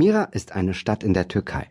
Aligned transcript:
Mira 0.00 0.28
ist 0.32 0.52
eine 0.52 0.72
Stadt 0.72 1.04
in 1.04 1.12
der 1.12 1.28
Türkei. 1.28 1.66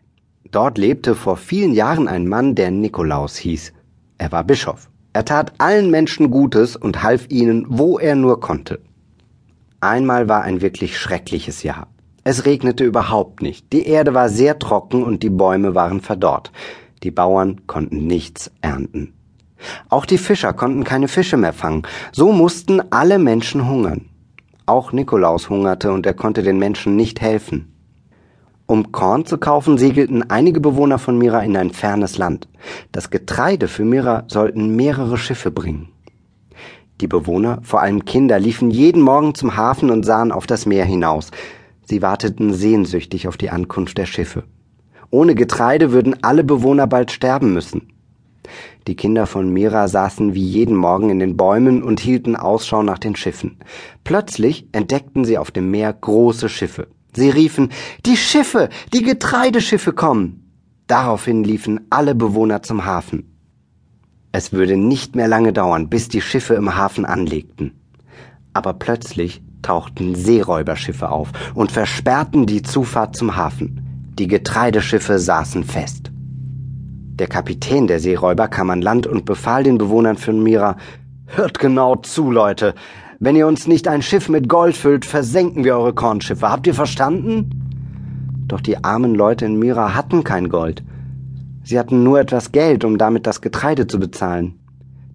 Dort 0.52 0.78
lebte 0.78 1.16
vor 1.16 1.36
vielen 1.36 1.72
Jahren 1.72 2.06
ein 2.06 2.28
Mann, 2.28 2.54
der 2.54 2.70
Nikolaus 2.70 3.36
hieß. 3.36 3.72
Er 4.18 4.30
war 4.30 4.44
Bischof. 4.44 4.88
Er 5.12 5.24
tat 5.24 5.52
allen 5.58 5.90
Menschen 5.90 6.30
Gutes 6.30 6.76
und 6.76 7.02
half 7.02 7.28
ihnen, 7.28 7.66
wo 7.68 7.98
er 7.98 8.14
nur 8.14 8.38
konnte. 8.38 8.78
Einmal 9.80 10.28
war 10.28 10.42
ein 10.42 10.60
wirklich 10.60 10.96
schreckliches 10.96 11.64
Jahr. 11.64 11.88
Es 12.22 12.46
regnete 12.46 12.84
überhaupt 12.84 13.42
nicht, 13.42 13.72
die 13.72 13.84
Erde 13.88 14.14
war 14.14 14.28
sehr 14.28 14.60
trocken 14.60 15.02
und 15.02 15.24
die 15.24 15.30
Bäume 15.30 15.74
waren 15.74 16.00
verdorrt. 16.00 16.52
Die 17.02 17.10
Bauern 17.10 17.66
konnten 17.66 18.06
nichts 18.06 18.52
ernten. 18.60 19.12
Auch 19.88 20.06
die 20.06 20.18
Fischer 20.18 20.52
konnten 20.52 20.84
keine 20.84 21.08
Fische 21.08 21.36
mehr 21.36 21.52
fangen, 21.52 21.82
so 22.12 22.30
mussten 22.30 22.80
alle 22.92 23.18
Menschen 23.18 23.68
hungern. 23.68 24.08
Auch 24.66 24.92
Nikolaus 24.92 25.50
hungerte 25.50 25.90
und 25.90 26.06
er 26.06 26.14
konnte 26.14 26.44
den 26.44 26.60
Menschen 26.60 26.94
nicht 26.94 27.20
helfen. 27.20 27.70
Um 28.70 28.92
Korn 28.92 29.26
zu 29.26 29.36
kaufen, 29.36 29.78
segelten 29.78 30.30
einige 30.30 30.60
Bewohner 30.60 31.00
von 31.00 31.18
Mira 31.18 31.40
in 31.40 31.56
ein 31.56 31.72
fernes 31.72 32.18
Land. 32.18 32.46
Das 32.92 33.10
Getreide 33.10 33.66
für 33.66 33.84
Mira 33.84 34.22
sollten 34.28 34.76
mehrere 34.76 35.18
Schiffe 35.18 35.50
bringen. 35.50 35.88
Die 37.00 37.08
Bewohner, 37.08 37.58
vor 37.62 37.80
allem 37.80 38.04
Kinder, 38.04 38.38
liefen 38.38 38.70
jeden 38.70 39.02
Morgen 39.02 39.34
zum 39.34 39.56
Hafen 39.56 39.90
und 39.90 40.06
sahen 40.06 40.30
auf 40.30 40.46
das 40.46 40.66
Meer 40.66 40.84
hinaus. 40.84 41.32
Sie 41.82 42.00
warteten 42.00 42.54
sehnsüchtig 42.54 43.26
auf 43.26 43.36
die 43.36 43.50
Ankunft 43.50 43.98
der 43.98 44.06
Schiffe. 44.06 44.44
Ohne 45.10 45.34
Getreide 45.34 45.90
würden 45.90 46.22
alle 46.22 46.44
Bewohner 46.44 46.86
bald 46.86 47.10
sterben 47.10 47.52
müssen. 47.52 47.88
Die 48.86 48.94
Kinder 48.94 49.26
von 49.26 49.52
Mira 49.52 49.88
saßen 49.88 50.34
wie 50.36 50.46
jeden 50.46 50.76
Morgen 50.76 51.10
in 51.10 51.18
den 51.18 51.36
Bäumen 51.36 51.82
und 51.82 51.98
hielten 51.98 52.36
Ausschau 52.36 52.84
nach 52.84 52.98
den 52.98 53.16
Schiffen. 53.16 53.58
Plötzlich 54.04 54.68
entdeckten 54.70 55.24
sie 55.24 55.38
auf 55.38 55.50
dem 55.50 55.72
Meer 55.72 55.92
große 55.92 56.48
Schiffe. 56.48 56.86
Sie 57.14 57.30
riefen 57.30 57.70
Die 58.06 58.16
Schiffe, 58.16 58.68
die 58.92 59.02
Getreideschiffe 59.02 59.92
kommen. 59.92 60.52
Daraufhin 60.86 61.44
liefen 61.44 61.80
alle 61.90 62.14
Bewohner 62.14 62.62
zum 62.62 62.84
Hafen. 62.84 63.36
Es 64.32 64.52
würde 64.52 64.76
nicht 64.76 65.16
mehr 65.16 65.28
lange 65.28 65.52
dauern, 65.52 65.88
bis 65.88 66.08
die 66.08 66.20
Schiffe 66.20 66.54
im 66.54 66.76
Hafen 66.76 67.04
anlegten. 67.04 67.72
Aber 68.52 68.74
plötzlich 68.74 69.42
tauchten 69.62 70.14
Seeräuberschiffe 70.14 71.10
auf 71.10 71.30
und 71.54 71.72
versperrten 71.72 72.46
die 72.46 72.62
Zufahrt 72.62 73.16
zum 73.16 73.36
Hafen. 73.36 74.12
Die 74.18 74.26
Getreideschiffe 74.26 75.18
saßen 75.18 75.64
fest. 75.64 76.10
Der 77.20 77.26
Kapitän 77.26 77.86
der 77.86 78.00
Seeräuber 78.00 78.48
kam 78.48 78.70
an 78.70 78.82
Land 78.82 79.06
und 79.06 79.24
befahl 79.24 79.62
den 79.62 79.78
Bewohnern 79.78 80.16
von 80.16 80.42
Mira, 80.42 80.76
Hört 81.32 81.60
genau 81.60 81.94
zu, 81.96 82.30
Leute. 82.30 82.74
Wenn 83.22 83.36
ihr 83.36 83.46
uns 83.46 83.66
nicht 83.66 83.86
ein 83.86 84.00
Schiff 84.00 84.30
mit 84.30 84.48
Gold 84.48 84.74
füllt, 84.74 85.04
versenken 85.04 85.62
wir 85.62 85.76
eure 85.76 85.92
Kornschiffe. 85.92 86.48
Habt 86.48 86.66
ihr 86.66 86.72
verstanden? 86.72 87.50
Doch 88.48 88.62
die 88.62 88.82
armen 88.82 89.14
Leute 89.14 89.44
in 89.44 89.58
Mira 89.58 89.94
hatten 89.94 90.24
kein 90.24 90.48
Gold. 90.48 90.82
Sie 91.62 91.78
hatten 91.78 92.02
nur 92.02 92.18
etwas 92.18 92.50
Geld, 92.50 92.82
um 92.82 92.96
damit 92.96 93.26
das 93.26 93.42
Getreide 93.42 93.86
zu 93.86 94.00
bezahlen. 94.00 94.58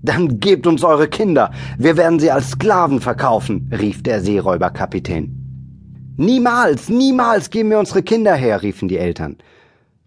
Dann 0.04 0.40
gebt 0.40 0.68
uns 0.68 0.84
eure 0.84 1.08
Kinder. 1.08 1.50
Wir 1.80 1.98
werden 1.98 2.20
sie 2.20 2.30
als 2.30 2.52
Sklaven 2.52 3.02
verkaufen, 3.02 3.72
rief 3.76 4.04
der 4.04 4.22
Seeräuberkapitän. 4.22 6.14
Niemals, 6.16 6.90
niemals 6.90 7.50
geben 7.50 7.72
wir 7.72 7.80
unsere 7.80 8.04
Kinder 8.04 8.36
her, 8.36 8.62
riefen 8.62 8.88
die 8.88 9.00
Eltern. 9.00 9.38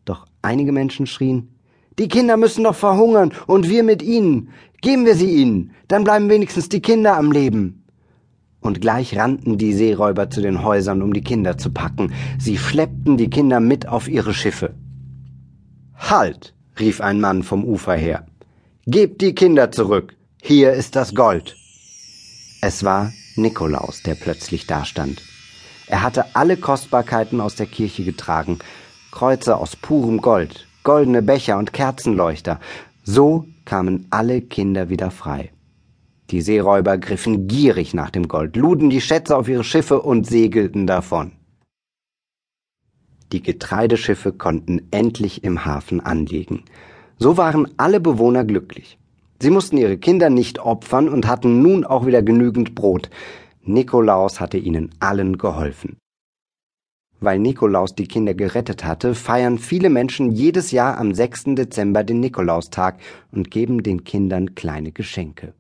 Doch 0.05 0.25
einige 0.41 0.71
Menschen 0.71 1.07
schrien, 1.07 1.49
die 1.99 2.07
Kinder 2.07 2.37
müssen 2.37 2.63
doch 2.63 2.77
verhungern 2.77 3.33
und 3.49 3.69
wir 3.69 3.83
mit 3.83 4.05
ihnen. 4.05 4.51
Geben 4.83 5.05
wir 5.05 5.17
sie 5.17 5.33
ihnen, 5.33 5.73
dann 5.89 6.05
bleiben 6.05 6.29
wenigstens 6.29 6.69
die 6.69 6.81
Kinder 6.81 7.17
am 7.17 7.33
Leben. 7.33 7.78
Und 8.61 8.81
gleich 8.81 9.17
rannten 9.17 9.57
die 9.57 9.73
Seeräuber 9.73 10.31
zu 10.31 10.41
den 10.41 10.63
Häusern, 10.63 11.03
um 11.03 11.13
die 11.13 11.23
Kinder 11.23 11.59
zu 11.59 11.71
packen. 11.71 12.13
Sie 12.39 12.59
schleppten 12.59 13.17
die 13.17 13.31
Kinder 13.31 13.61
mit 13.61 13.87
auf 13.89 14.09
ihre 14.09 14.35
Schiffe. 14.35 14.75
Halt, 15.95 16.55
rief 16.79 17.01
ein 17.01 17.21
Mann 17.21 17.43
vom 17.43 17.65
Ufer 17.65 17.95
her. 17.95 18.27
Gebt 18.87 19.21
die 19.21 19.35
Kinder 19.35 19.71
zurück. 19.71 20.17
Hier 20.43 20.73
ist 20.73 20.97
das 20.97 21.15
Gold. 21.15 21.57
Es 22.61 22.85
war 22.85 23.13
Nikolaus, 23.37 24.03
der 24.03 24.15
plötzlich 24.15 24.67
dastand. 24.67 25.23
Er 25.87 26.03
hatte 26.03 26.35
alle 26.35 26.57
Kostbarkeiten 26.57 27.41
aus 27.41 27.55
der 27.55 27.67
Kirche 27.67 28.05
getragen, 28.05 28.59
Kreuze 29.11 29.57
aus 29.57 29.77
purem 29.77 30.21
Gold, 30.21 30.67
goldene 30.83 31.23
Becher 31.23 31.59
und 31.59 31.73
Kerzenleuchter. 31.73 32.61
So 33.05 33.47
kamen 33.65 34.07
alle 34.11 34.43
Kinder 34.43 34.91
wieder 34.91 35.11
frei. 35.11 35.51
Die 36.31 36.43
Seeräuber 36.43 36.99
griffen 36.99 37.49
gierig 37.49 37.95
nach 37.95 38.11
dem 38.11 38.29
Gold, 38.29 38.57
luden 38.57 38.91
die 38.91 39.01
Schätze 39.01 39.37
auf 39.37 39.49
ihre 39.49 39.65
Schiffe 39.65 40.03
und 40.03 40.27
segelten 40.27 40.87
davon. 40.87 41.33
Die 43.33 43.43
Getreideschiffe 43.43 44.33
konnten 44.33 44.89
endlich 44.91 45.45
im 45.45 45.65
Hafen 45.65 46.01
anlegen. 46.01 46.65
So 47.19 47.37
waren 47.37 47.69
alle 47.79 48.01
Bewohner 48.01 48.45
glücklich. 48.45 48.99
Sie 49.41 49.51
mussten 49.51 49.79
ihre 49.79 49.97
Kinder 49.97 50.31
nicht 50.31 50.59
opfern 50.59 51.09
und 51.09 51.27
hatten 51.27 51.63
nun 51.63 51.85
auch 51.85 52.07
wieder 52.07 52.23
genügend 52.23 52.75
Brot. 52.75 53.09
Nikolaus 53.63 54.41
hatte 54.41 54.59
ihnen 54.59 54.91
allen 54.99 55.39
geholfen. 55.39 55.97
Weil 57.21 57.39
Nikolaus 57.39 57.95
die 57.95 58.07
Kinder 58.07 58.35
gerettet 58.35 58.85
hatte, 58.85 59.15
feiern 59.15 59.59
viele 59.59 59.91
Menschen 59.91 60.31
jedes 60.31 60.71
Jahr 60.73 60.99
am 60.99 61.15
6. 61.15 61.55
Dezember 61.57 62.05
den 62.05 62.21
Nikolaustag 62.21 62.99
und 63.33 63.51
geben 63.51 63.83
den 63.83 64.05
Kindern 64.05 64.55
kleine 64.55 64.93
Geschenke. 64.93 65.55